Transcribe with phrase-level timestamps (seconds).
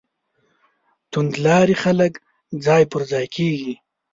[1.11, 2.13] توندلاري خلک
[2.65, 3.73] ځای پر ځای کېږي.